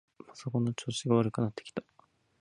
[0.27, 1.83] パソコンの調子が悪くなってきた。